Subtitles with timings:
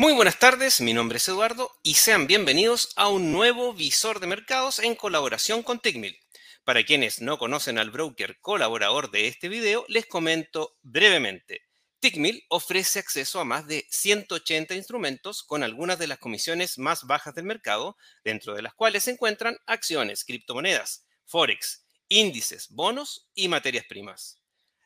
[0.00, 4.26] Muy buenas tardes, mi nombre es Eduardo y sean bienvenidos a un nuevo visor de
[4.26, 6.18] mercados en colaboración con Tickmill.
[6.64, 11.66] Para quienes no conocen al broker colaborador de este video, les comento brevemente.
[11.98, 17.34] Tickmill ofrece acceso a más de 180 instrumentos con algunas de las comisiones más bajas
[17.34, 23.84] del mercado, dentro de las cuales se encuentran acciones, criptomonedas, forex, índices, bonos y materias
[23.86, 24.39] primas.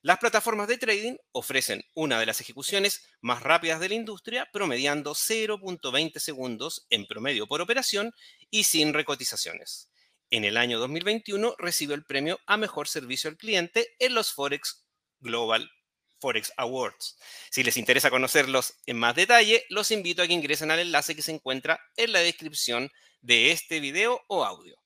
[0.04, 5.14] Las plataformas de trading ofrecen una de las ejecuciones más rápidas de la industria, promediando
[5.14, 8.12] 0.20 segundos en promedio por operación
[8.50, 9.88] y sin recotizaciones.
[10.28, 14.84] En el año 2021 recibió el premio a mejor servicio al cliente en los Forex
[15.20, 15.70] Global
[16.20, 17.16] Forex Awards.
[17.50, 21.22] Si les interesa conocerlos en más detalle, los invito a que ingresen al enlace que
[21.22, 22.90] se encuentra en la descripción
[23.22, 24.83] de este video o audio.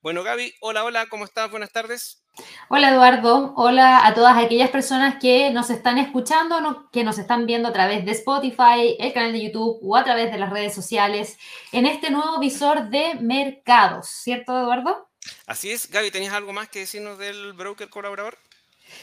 [0.00, 1.50] Bueno, Gaby, hola, hola, ¿cómo estás?
[1.50, 2.22] Buenas tardes.
[2.68, 7.68] Hola Eduardo, hola a todas aquellas personas que nos están escuchando, que nos están viendo
[7.68, 11.36] a través de Spotify, el canal de YouTube o a través de las redes sociales
[11.72, 15.08] en este nuevo visor de mercados, ¿cierto Eduardo?
[15.48, 18.38] Así es, Gaby, ¿tenías algo más que decirnos del broker colaborador?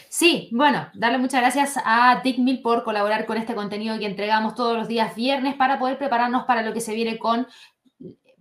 [0.08, 4.78] Sí, bueno, darle muchas gracias a Tickmill por colaborar con este contenido que entregamos todos
[4.78, 7.48] los días viernes para poder prepararnos para lo que se viene con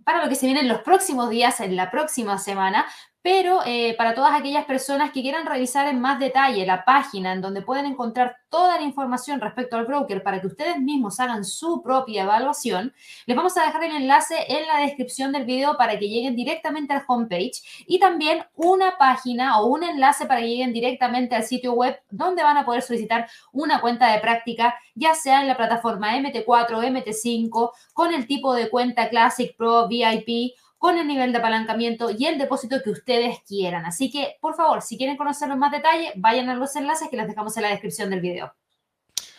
[0.05, 2.85] para lo que se viene en los próximos días, en la próxima semana,
[3.25, 7.41] pero eh, para todas aquellas personas que quieran revisar en más detalle la página en
[7.41, 11.81] donde pueden encontrar toda la información respecto al broker para que ustedes mismos hagan su
[11.81, 12.93] propia evaluación,
[13.25, 16.93] les vamos a dejar el enlace en la descripción del video para que lleguen directamente
[16.93, 21.73] al homepage y también una página o un enlace para que lleguen directamente al sitio
[21.73, 26.15] web donde van a poder solicitar una cuenta de práctica, ya sea en la plataforma
[26.15, 32.11] MT4, MT5, con el tipo de cuenta Classic Pro, VIP con el nivel de apalancamiento
[32.11, 33.85] y el depósito que ustedes quieran.
[33.85, 37.17] Así que, por favor, si quieren conocerlo en más detalle, vayan a los enlaces que
[37.17, 38.53] les dejamos en la descripción del video.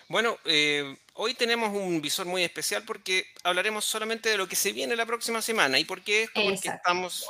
[0.09, 4.73] Bueno, eh, hoy tenemos un visor muy especial porque hablaremos solamente de lo que se
[4.73, 5.79] viene la próxima semana.
[5.79, 6.41] ¿Y por qué esto?
[6.43, 7.27] Porque estamos,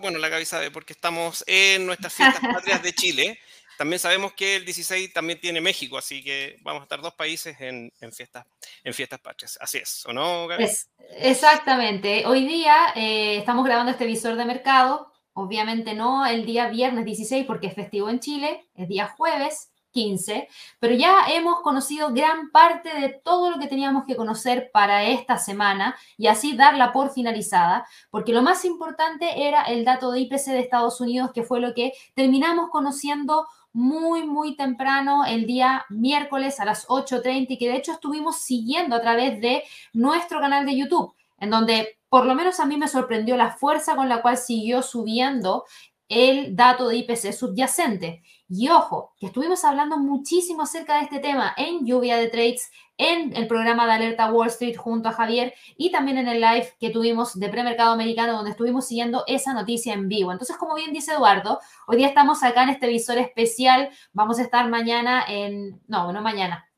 [0.00, 3.40] bueno, la Gaby sabe, porque estamos en nuestras fiestas patrias de Chile.
[3.80, 7.56] También sabemos que el 16 también tiene México, así que vamos a estar dos países
[7.60, 8.44] en, fiestas,
[8.84, 9.56] en fiestas patrias.
[9.58, 10.66] Así es, ¿o no, Gaby?
[11.16, 12.26] exactamente.
[12.26, 15.10] Hoy día eh, estamos grabando este visor de mercado.
[15.32, 20.48] Obviamente no el día viernes 16 porque es festivo en Chile, es día jueves 15,
[20.78, 25.38] pero ya hemos conocido gran parte de todo lo que teníamos que conocer para esta
[25.38, 30.46] semana y así darla por finalizada, porque lo más importante era el dato de IPC
[30.48, 36.60] de Estados Unidos, que fue lo que terminamos conociendo muy, muy temprano el día miércoles
[36.60, 40.76] a las 8.30 y que de hecho estuvimos siguiendo a través de nuestro canal de
[40.76, 44.36] YouTube, en donde por lo menos a mí me sorprendió la fuerza con la cual
[44.36, 45.64] siguió subiendo
[46.10, 48.22] el dato de IPC subyacente.
[48.48, 53.34] Y ojo, que estuvimos hablando muchísimo acerca de este tema en Lluvia de Trades, en
[53.34, 56.90] el programa de Alerta Wall Street junto a Javier y también en el live que
[56.90, 60.32] tuvimos de premercado americano donde estuvimos siguiendo esa noticia en vivo.
[60.32, 63.88] Entonces, como bien dice Eduardo, hoy día estamos acá en este visor especial.
[64.12, 66.68] Vamos a estar mañana en, no, no mañana.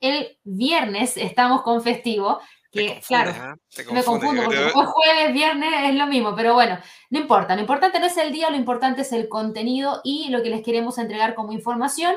[0.00, 2.40] El viernes estamos con festivo
[2.72, 3.56] que, claro, ¿ah?
[3.92, 6.78] me confundo porque jueves, viernes es lo mismo, pero bueno,
[7.10, 7.54] no importa.
[7.54, 10.62] Lo importante no es el día, lo importante es el contenido y lo que les
[10.62, 12.14] queremos entregar como información.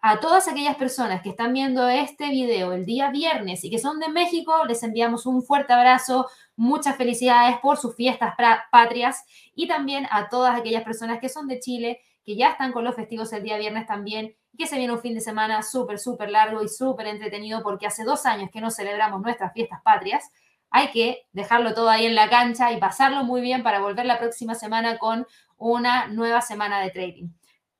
[0.00, 3.98] A todas aquellas personas que están viendo este video el día viernes y que son
[3.98, 8.34] de México, les enviamos un fuerte abrazo, muchas felicidades por sus fiestas
[8.70, 9.24] patrias
[9.54, 12.94] y también a todas aquellas personas que son de Chile, que ya están con los
[12.94, 16.62] festivos el día viernes también que se viene un fin de semana súper, súper largo
[16.62, 20.30] y súper entretenido porque hace dos años que no celebramos nuestras fiestas patrias.
[20.68, 24.18] Hay que dejarlo todo ahí en la cancha y pasarlo muy bien para volver la
[24.18, 27.28] próxima semana con una nueva semana de trading.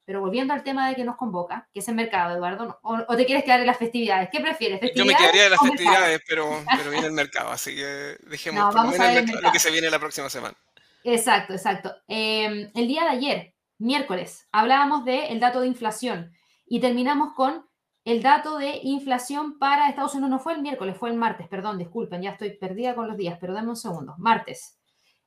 [0.07, 3.27] Pero volviendo al tema de que nos convoca, que es el mercado, Eduardo, o, te
[3.27, 4.81] quieres quedar en las festividades, ¿qué prefieres?
[4.95, 6.49] Yo me quedaría en las festividades, pero,
[6.79, 10.57] pero, viene el mercado, así que dejemos lo que se viene la próxima semana.
[11.05, 11.95] Exacto, exacto.
[12.07, 16.33] Em, el día de ayer, miércoles, hablábamos del dato de inflación
[16.67, 17.67] y terminamos con
[18.05, 20.31] el dato de inflación para Estados Unidos.
[20.31, 23.39] No fue el miércoles, fue el martes, perdón, disculpen, ya estoy perdida con los días,
[23.41, 24.15] pero dame un segundo.
[24.19, 24.79] Martes.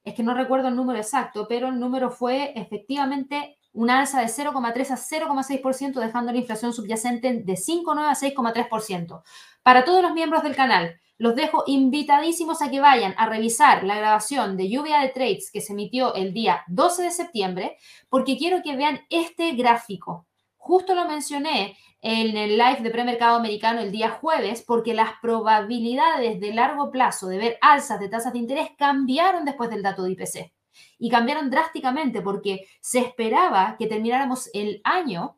[0.03, 4.27] Es que no recuerdo el número exacto, pero el número fue efectivamente una alza de
[4.27, 9.21] 0,3 a 0,6%, dejando la inflación subyacente de 5,9 a 6,3%.
[9.63, 13.95] Para todos los miembros del canal, los dejo invitadísimos a que vayan a revisar la
[13.95, 17.77] grabación de lluvia de trades que se emitió el día 12 de septiembre,
[18.09, 20.25] porque quiero que vean este gráfico.
[20.57, 26.39] Justo lo mencioné en el live de premercado americano el día jueves porque las probabilidades
[26.39, 30.13] de largo plazo de ver alzas de tasas de interés cambiaron después del dato de
[30.13, 30.51] IPC.
[30.97, 35.37] Y cambiaron drásticamente porque se esperaba que termináramos el año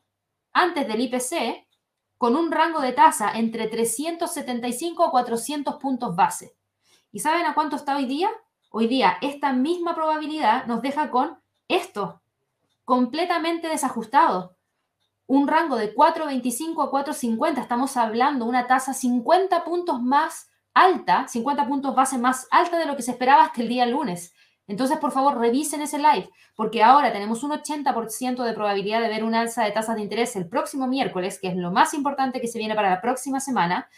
[0.53, 1.68] antes del IPC
[2.24, 6.56] con un rango de tasa entre 375 a 400 puntos base.
[7.12, 8.30] ¿Y saben a cuánto está hoy día?
[8.72, 11.38] Hoy día esta misma probabilidad nos deja con
[11.68, 12.22] esto,
[12.86, 14.56] completamente desajustado.
[15.28, 17.60] Un rango de 4,25 a 4,50.
[17.60, 22.96] Estamos hablando una tasa 50 puntos más alta, 50 puntos base más alta de lo
[22.96, 24.34] que se esperaba hasta el día lunes.
[24.68, 29.24] Entonces, por favor, revisen ese live, porque ahora tenemos un 80% de probabilidad de ver
[29.24, 32.48] un alza de tasas de interés el próximo miércoles, que es lo más importante que
[32.48, 33.89] se viene para la próxima semana,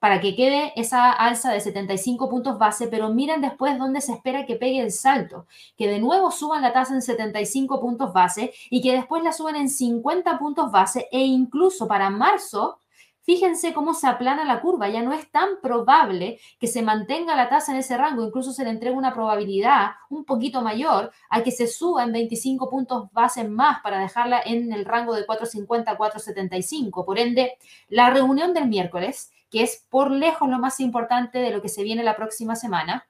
[0.00, 4.46] para que quede esa alza de 75 puntos base, pero miren después dónde se espera
[4.46, 5.46] que pegue el salto,
[5.76, 9.56] que de nuevo suban la tasa en 75 puntos base y que después la suban
[9.56, 12.79] en 50 puntos base e incluso para marzo
[13.22, 17.50] Fíjense cómo se aplana la curva, ya no es tan probable que se mantenga la
[17.50, 21.50] tasa en ese rango, incluso se le entrega una probabilidad un poquito mayor a que
[21.50, 25.96] se suba en 25 puntos base más para dejarla en el rango de 450 a
[25.96, 27.04] 475.
[27.04, 27.58] Por ende,
[27.88, 31.82] la reunión del miércoles, que es por lejos lo más importante de lo que se
[31.82, 33.06] viene la próxima semana,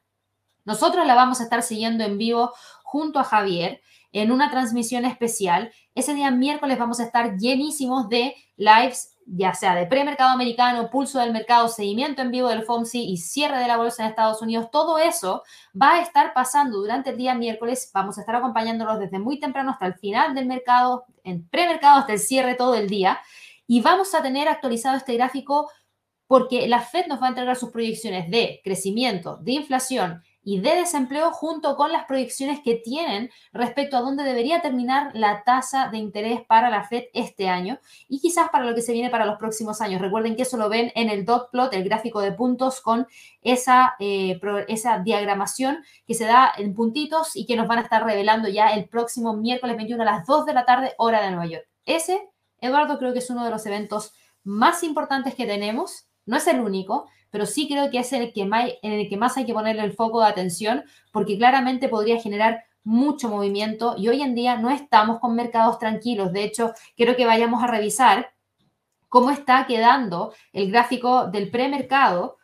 [0.64, 2.52] nosotros la vamos a estar siguiendo en vivo
[2.82, 3.80] junto a Javier
[4.12, 5.72] en una transmisión especial.
[5.94, 11.20] Ese día miércoles vamos a estar llenísimos de lives ya sea de premercado americano, pulso
[11.20, 14.70] del mercado, seguimiento en vivo del FOMC y cierre de la bolsa en Estados Unidos,
[14.72, 15.42] todo eso
[15.80, 17.90] va a estar pasando durante el día miércoles.
[17.94, 22.14] Vamos a estar acompañándolos desde muy temprano hasta el final del mercado, en premercado hasta
[22.14, 23.20] el cierre todo el día.
[23.66, 25.70] Y vamos a tener actualizado este gráfico
[26.26, 30.76] porque la Fed nos va a entregar sus proyecciones de crecimiento, de inflación y de
[30.76, 35.98] desempleo junto con las proyecciones que tienen respecto a dónde debería terminar la tasa de
[35.98, 37.78] interés para la Fed este año
[38.08, 40.00] y quizás para lo que se viene para los próximos años.
[40.00, 43.06] Recuerden que eso lo ven en el dot plot, el gráfico de puntos con
[43.42, 48.04] esa, eh, esa diagramación que se da en puntitos y que nos van a estar
[48.04, 51.46] revelando ya el próximo miércoles 21 a las 2 de la tarde, hora de Nueva
[51.46, 51.66] York.
[51.84, 52.28] Ese,
[52.60, 54.12] Eduardo, creo que es uno de los eventos
[54.44, 56.06] más importantes que tenemos.
[56.26, 59.16] No es el único, pero sí creo que es el que más, en el que
[59.16, 64.08] más hay que ponerle el foco de atención porque claramente podría generar mucho movimiento y
[64.08, 66.32] hoy en día no estamos con mercados tranquilos.
[66.32, 68.32] De hecho, quiero que vayamos a revisar
[69.08, 72.38] cómo está quedando el gráfico del premercado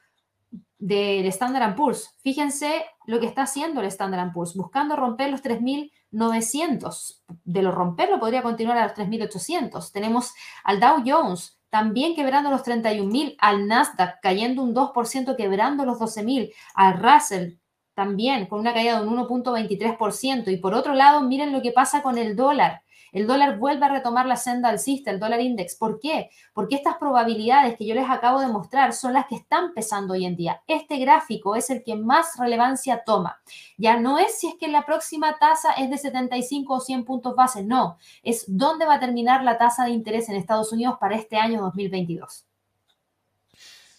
[0.78, 2.14] del Standard Poor's.
[2.22, 7.22] Fíjense lo que está haciendo el Standard Poor's, buscando romper los 3.900.
[7.44, 9.90] De lo romperlo podría continuar a los 3.800.
[9.92, 10.34] Tenemos
[10.64, 16.52] al Dow Jones también quebrando los 31.000, al Nasdaq cayendo un 2%, quebrando los 12.000,
[16.74, 17.54] al Russell
[17.94, 20.52] también con una caída de un 1.23%.
[20.52, 22.82] Y por otro lado, miren lo que pasa con el dólar.
[23.16, 25.74] El dólar vuelve a retomar la senda alcista, el dólar index.
[25.74, 26.28] ¿Por qué?
[26.52, 30.26] Porque estas probabilidades que yo les acabo de mostrar son las que están pesando hoy
[30.26, 30.62] en día.
[30.66, 33.40] Este gráfico es el que más relevancia toma.
[33.78, 37.34] Ya no es si es que la próxima tasa es de 75 o 100 puntos
[37.34, 37.96] base, no.
[38.22, 41.62] Es dónde va a terminar la tasa de interés en Estados Unidos para este año
[41.62, 42.44] 2022.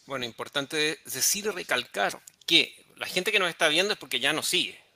[0.06, 4.32] Bueno, importante decir y recalcar que la gente que nos está viendo es porque ya
[4.32, 4.87] nos sigue.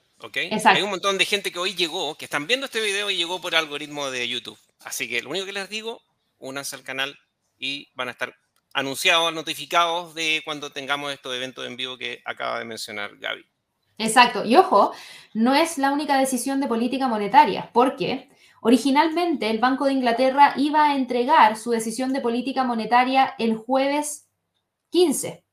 [0.65, 3.41] Hay un montón de gente que hoy llegó, que están viendo este video y llegó
[3.41, 4.57] por algoritmo de YouTube.
[4.79, 6.01] Así que lo único que les digo,
[6.39, 7.17] únanse al canal
[7.57, 8.35] y van a estar
[8.73, 13.45] anunciados, notificados de cuando tengamos estos eventos en vivo que acaba de mencionar Gaby.
[13.97, 14.45] Exacto.
[14.45, 14.93] Y ojo,
[15.33, 18.29] no es la única decisión de política monetaria, porque
[18.61, 24.27] originalmente el Banco de Inglaterra iba a entregar su decisión de política monetaria el jueves
[24.89, 25.43] 15,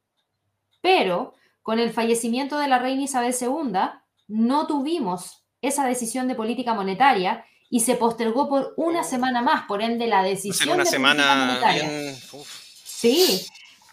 [0.81, 3.79] pero con el fallecimiento de la reina Isabel II,
[4.29, 9.83] no tuvimos esa decisión de política monetaria y se postergó por una semana más, por
[9.83, 12.15] ende la decisión una de semana política monetaria.
[12.85, 13.47] Sí,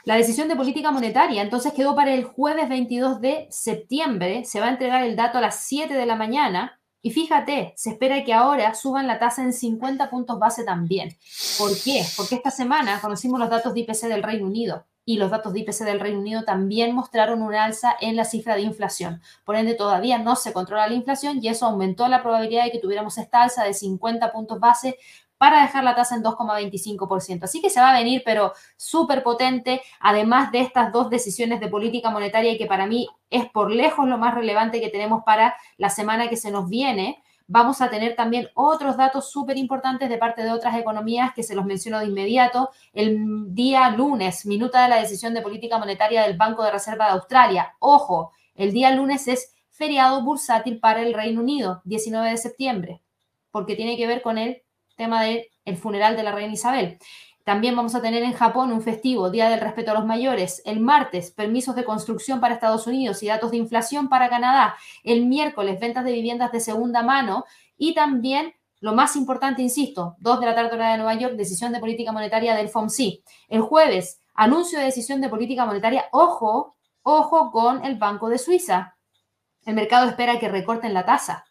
[0.03, 1.41] la decisión de política monetaria.
[1.41, 5.41] Entonces quedó para el jueves 22 de septiembre, se va a entregar el dato a
[5.41, 9.53] las 7 de la mañana y fíjate, se espera que ahora suban la tasa en
[9.53, 11.15] 50 puntos base también.
[11.57, 12.03] ¿Por qué?
[12.17, 15.59] Porque esta semana conocimos los datos de IPC del Reino Unido y los datos de
[15.59, 19.21] IPC del Reino Unido también mostraron una alza en la cifra de inflación.
[19.43, 22.79] Por ende, todavía no se controla la inflación y eso aumentó la probabilidad de que
[22.79, 24.97] tuviéramos esta alza de 50 puntos base
[25.37, 27.43] para dejar la tasa en 2,25%.
[27.43, 31.67] Así que se va a venir, pero súper potente, además de estas dos decisiones de
[31.67, 35.89] política monetaria que para mí es por lejos lo más relevante que tenemos para la
[35.89, 40.43] semana que se nos viene Vamos a tener también otros datos súper importantes de parte
[40.43, 42.71] de otras economías que se los menciono de inmediato.
[42.91, 47.11] El día lunes, minuta de la decisión de política monetaria del Banco de Reserva de
[47.11, 47.75] Australia.
[47.79, 53.01] Ojo, el día lunes es feriado bursátil para el Reino Unido, 19 de septiembre,
[53.51, 54.63] porque tiene que ver con el
[54.95, 55.47] tema del
[55.77, 56.97] funeral de la reina Isabel.
[57.45, 60.63] También vamos a tener en Japón un festivo, Día del Respeto a los Mayores.
[60.65, 64.75] El martes, permisos de construcción para Estados Unidos y datos de inflación para Canadá.
[65.03, 67.45] El miércoles, ventas de viviendas de segunda mano.
[67.77, 71.71] Y también lo más importante, insisto, 2 de la tarde hora de Nueva York, decisión
[71.71, 73.21] de política monetaria del FOMC.
[73.47, 78.97] El jueves, anuncio de decisión de política monetaria, ojo, ojo con el Banco de Suiza.
[79.67, 81.45] El mercado espera que recorten la tasa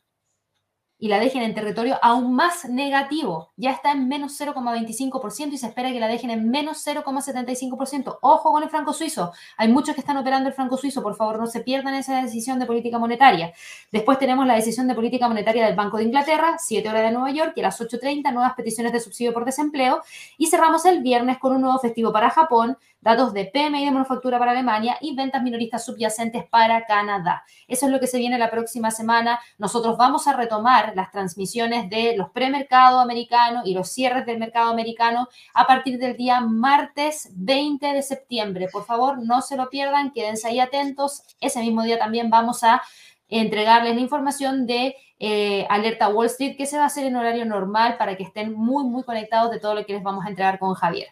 [0.98, 3.52] y la dejen en territorio aún más negativo.
[3.56, 8.18] Ya está en menos 0,25% y se espera que la dejen en menos 0,75%.
[8.22, 9.32] Ojo con el franco suizo.
[9.56, 11.02] Hay muchos que están operando el franco suizo.
[11.02, 13.52] Por favor, no se pierdan esa decisión de política monetaria.
[13.90, 17.30] Después tenemos la decisión de política monetaria del Banco de Inglaterra, 7 horas de Nueva
[17.30, 20.02] York, y a las 8.30 nuevas peticiones de subsidio por desempleo.
[20.38, 24.38] Y cerramos el viernes con un nuevo festivo para Japón, datos de PMI de manufactura
[24.38, 27.44] para Alemania y ventas minoristas subyacentes para Canadá.
[27.68, 29.38] Eso es lo que se viene la próxima semana.
[29.58, 34.70] Nosotros vamos a retomar las transmisiones de los premercados americanos y los cierres del mercado
[34.70, 38.68] americano a partir del día martes 20 de septiembre.
[38.72, 41.22] Por favor, no se lo pierdan, quédense ahí atentos.
[41.40, 42.80] Ese mismo día también vamos a
[43.28, 47.44] entregarles la información de eh, Alerta Wall Street, que se va a hacer en horario
[47.44, 50.58] normal para que estén muy, muy conectados de todo lo que les vamos a entregar
[50.58, 51.08] con Javier.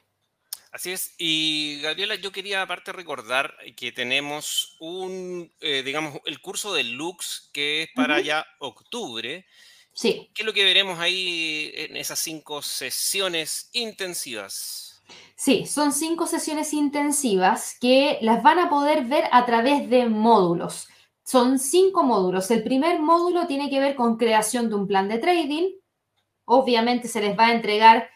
[0.73, 1.14] Así es.
[1.19, 7.50] Y Gabriela, yo quería aparte recordar que tenemos un, eh, digamos, el curso de Lux
[7.52, 9.47] que es para ya octubre.
[9.93, 10.31] Sí.
[10.35, 15.02] ¿Qué es lo que veremos ahí en esas cinco sesiones intensivas?
[15.37, 20.88] Sí, son cinco sesiones intensivas que las van a poder ver a través de módulos.
[21.23, 22.50] Son cinco módulos.
[22.50, 25.73] El primer módulo tiene que ver con creación de un plan de trading.
[26.47, 28.09] Obviamente se les va a entregar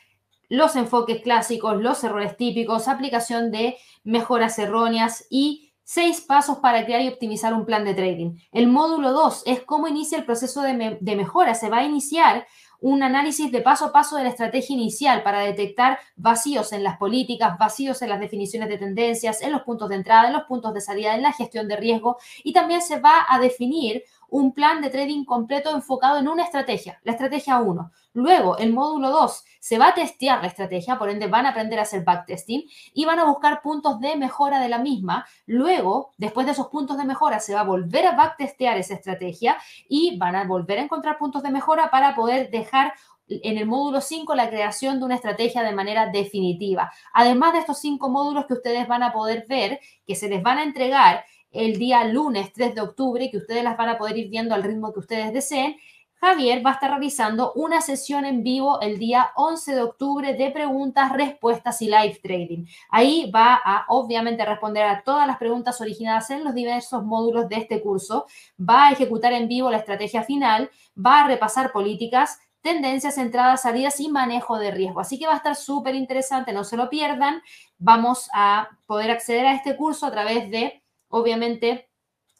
[0.48, 7.00] los enfoques clásicos, los errores típicos, aplicación de mejoras erróneas y seis pasos para crear
[7.00, 8.36] y optimizar un plan de trading.
[8.50, 11.54] El módulo 2 es cómo inicia el proceso de, de, mejora.
[11.54, 12.44] Se va a iniciar
[12.80, 16.98] un análisis de paso a paso de la estrategia inicial para detectar vacíos en las
[16.98, 20.74] políticas, vacíos en las definiciones de tendencias, en los puntos de entrada, en los puntos
[20.74, 24.80] de salida, en la gestión de riesgo y también se va a definir un plan
[24.80, 27.90] de trading completo enfocado en una estrategia, la estrategia 1.
[28.14, 31.78] Luego, el módulo 2, se va a testear la estrategia, por ende van a aprender
[31.78, 32.64] a hacer backtesting
[32.94, 35.26] y van a buscar puntos de mejora de la misma.
[35.44, 39.58] Luego, después de esos puntos de mejora, se va a volver a backtestear esa estrategia
[39.88, 42.94] y van a volver a encontrar puntos de mejora para poder dejar
[43.28, 46.92] en el módulo 5 la creación de una estrategia de manera definitiva.
[47.12, 50.58] Además de estos cinco módulos que ustedes van a poder ver, que se les van
[50.58, 51.24] a entregar
[51.56, 54.62] el día lunes 3 de octubre, que ustedes las van a poder ir viendo al
[54.62, 55.76] ritmo que ustedes deseen.
[56.18, 60.50] Javier va a estar realizando una sesión en vivo el día 11 de octubre de
[60.50, 62.64] preguntas, respuestas y live trading.
[62.88, 67.56] Ahí va a obviamente responder a todas las preguntas originadas en los diversos módulos de
[67.56, 68.26] este curso,
[68.58, 74.00] va a ejecutar en vivo la estrategia final, va a repasar políticas, tendencias, entradas, salidas
[74.00, 75.00] y manejo de riesgo.
[75.00, 77.42] Así que va a estar súper interesante, no se lo pierdan.
[77.78, 80.82] Vamos a poder acceder a este curso a través de
[81.16, 81.88] obviamente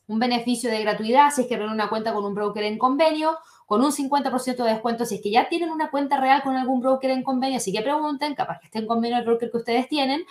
[0.07, 3.39] un beneficio de gratuidad si es que abren una cuenta con un broker en convenio,
[3.67, 6.81] con un 50% de descuento si es que ya tienen una cuenta real con algún
[6.81, 9.89] broker en convenio, así que pregunten, capaz que esté en convenio el broker que ustedes
[9.89, 10.25] tienen,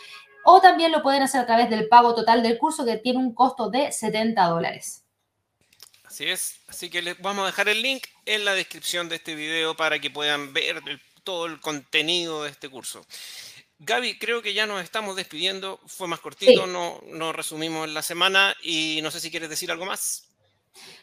[0.45, 3.33] o también lo pueden hacer a través del pago total del curso que tiene un
[3.33, 5.03] costo de 70 dólares.
[6.05, 9.35] Así es, así que les vamos a dejar el link en la descripción de este
[9.35, 10.81] video para que puedan ver
[11.25, 13.05] todo el contenido de este curso.
[13.79, 15.79] Gaby, creo que ya nos estamos despidiendo.
[15.85, 19.85] Fue más cortito, no, no resumimos la semana y no sé si quieres decir algo
[19.85, 20.29] más.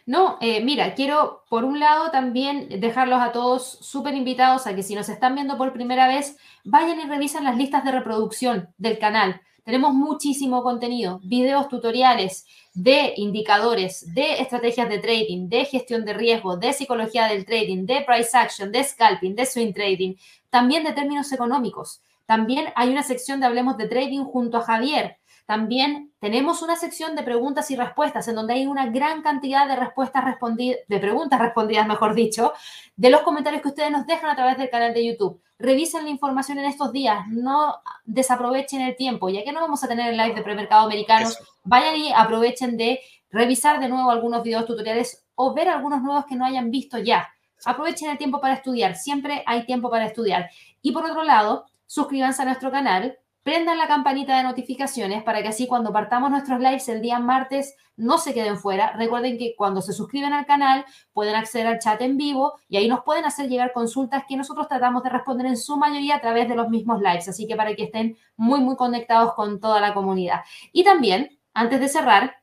[0.04, 4.82] No, eh, mira, quiero por un lado también dejarlos a todos súper invitados a que
[4.82, 8.98] si nos están viendo por primera vez, vayan y revisen las listas de reproducción del
[8.98, 9.40] canal.
[9.64, 16.56] Tenemos muchísimo contenido, videos tutoriales de indicadores, de estrategias de trading, de gestión de riesgo,
[16.56, 20.14] de psicología del trading, de price action, de scalping, de swing trading,
[20.50, 22.02] también de términos económicos.
[22.26, 25.18] También hay una sección de Hablemos de Trading junto a Javier.
[25.46, 29.76] También tenemos una sección de preguntas y respuestas en donde hay una gran cantidad de
[29.76, 32.52] respuestas respondidas, de preguntas respondidas, mejor dicho,
[32.96, 35.40] de los comentarios que ustedes nos dejan a través del canal de YouTube.
[35.58, 39.88] Revisen la información en estos días, no desaprovechen el tiempo, ya que no vamos a
[39.88, 41.28] tener el live de premercado americano,
[41.64, 43.00] vayan y aprovechen de
[43.30, 47.28] revisar de nuevo algunos videos tutoriales o ver algunos nuevos que no hayan visto ya.
[47.64, 50.50] Aprovechen el tiempo para estudiar, siempre hay tiempo para estudiar.
[50.82, 55.48] Y por otro lado, suscríbanse a nuestro canal, prendan la campanita de notificaciones para que
[55.48, 58.92] así cuando partamos nuestros lives el día martes no se queden fuera.
[58.92, 62.88] Recuerden que cuando se suscriben al canal pueden acceder al chat en vivo y ahí
[62.88, 66.48] nos pueden hacer llegar consultas que nosotros tratamos de responder en su mayoría a través
[66.48, 67.28] de los mismos lives.
[67.28, 70.40] Así que para que estén muy, muy conectados con toda la comunidad.
[70.72, 72.36] Y también, antes de cerrar,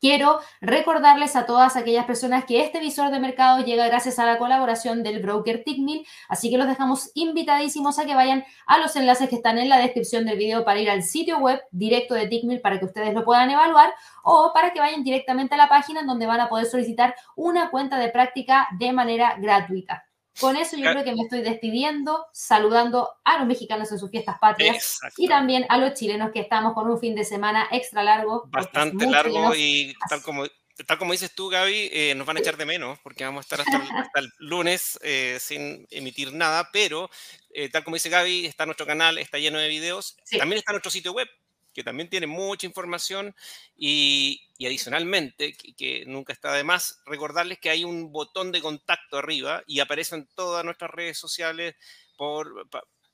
[0.00, 4.38] Quiero recordarles a todas aquellas personas que este visor de mercado llega gracias a la
[4.38, 9.28] colaboración del broker Tickmill, así que los dejamos invitadísimos a que vayan a los enlaces
[9.28, 12.62] que están en la descripción del video para ir al sitio web directo de Tickmill
[12.62, 13.92] para que ustedes lo puedan evaluar
[14.24, 17.98] o para que vayan directamente a la página donde van a poder solicitar una cuenta
[17.98, 20.09] de práctica de manera gratuita.
[20.38, 24.38] Con eso yo creo que me estoy despidiendo, saludando a los mexicanos en sus fiestas
[24.40, 28.44] patrias y también a los chilenos que estamos con un fin de semana extra largo.
[28.48, 30.44] Bastante largo y tal como,
[30.86, 33.46] tal como dices tú, Gaby, eh, nos van a echar de menos porque vamos a
[33.46, 37.10] estar hasta el, lunes eh, sin emitir nada, pero
[37.52, 40.90] eh, tal como dice Gaby, está nuestro canal, está lleno de videos, también está nuestro
[40.90, 41.28] sitio web
[41.72, 43.34] que también tiene mucha información
[43.76, 49.62] y, adicionalmente, que, nunca está de más, recordarles que hay un botón de contacto arriba
[49.66, 51.74] y aparecen todas nuestras redes sociales
[52.16, 52.68] por,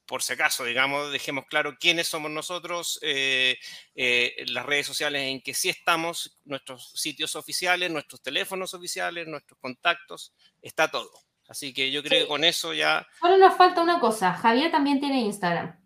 [0.06, 3.58] por si acaso, digamos, dejemos claro quiénes somos nosotros, eh,
[3.94, 9.58] eh, las redes sociales en que sí estamos, nuestros sitios oficiales, nuestros teléfonos oficiales, nuestros
[9.60, 10.32] contactos,
[10.62, 11.10] está todo.
[11.48, 13.06] Así que yo creo que con eso ya...
[13.20, 15.85] Solo nos falta una cosa, Javier también tiene Instagram.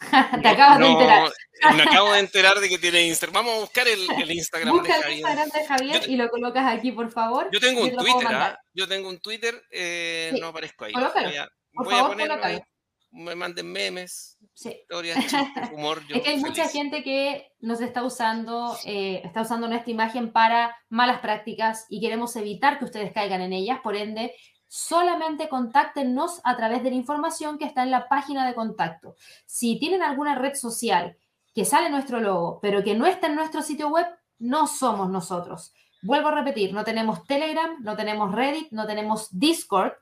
[0.42, 1.30] Te acabas de enterar.
[1.76, 3.44] me acabo de enterar de que tiene Instagram.
[3.44, 5.10] Vamos a buscar el, el Instagram Busca de Javier.
[5.10, 7.48] el Instagram de Javier y lo colocas aquí, por favor.
[7.52, 8.58] Yo tengo un Twitter, ¿ah?
[8.72, 10.92] Yo tengo un Twitter, eh, no aparezco ahí.
[10.92, 11.28] Colócalo.
[11.28, 12.64] Voy a, por voy favor, a ponerlo,
[13.12, 14.70] me manden memes, sí.
[14.82, 15.18] historias,
[15.72, 16.02] humor.
[16.08, 20.76] es que hay mucha gente que nos está usando, eh, está usando nuestra imagen para
[20.88, 23.80] malas prácticas y queremos evitar que ustedes caigan en ellas.
[23.82, 24.32] Por ende,
[24.70, 29.16] solamente contáctenos a través de la información que está en la página de contacto.
[29.44, 31.16] Si tienen alguna red social
[31.52, 34.06] que sale nuestro logo, pero que no está en nuestro sitio web,
[34.38, 35.74] no somos nosotros.
[36.02, 39.94] Vuelvo a repetir, no tenemos Telegram, no tenemos Reddit, no tenemos Discord.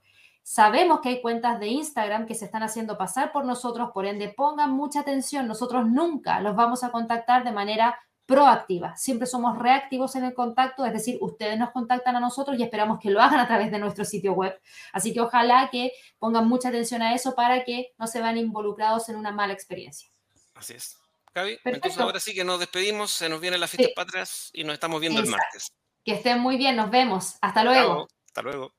[0.43, 4.29] Sabemos que hay cuentas de Instagram que se están haciendo pasar por nosotros, por ende
[4.29, 5.49] pongan mucha atención.
[5.49, 7.99] Nosotros nunca los vamos a contactar de manera
[8.29, 8.95] proactiva.
[8.95, 12.99] Siempre somos reactivos en el contacto, es decir, ustedes nos contactan a nosotros y esperamos
[13.01, 14.61] que lo hagan a través de nuestro sitio web.
[14.93, 19.09] Así que ojalá que pongan mucha atención a eso para que no se vean involucrados
[19.09, 20.11] en una mala experiencia.
[20.55, 20.99] Así es.
[21.35, 24.75] Gaby, entonces ahora sí que nos despedimos, se nos vienen las fiestas patrias y nos
[24.75, 25.73] estamos viendo el martes.
[26.05, 27.39] Que estén muy bien, nos vemos.
[27.41, 28.09] Hasta luego.
[28.27, 28.75] Hasta luego.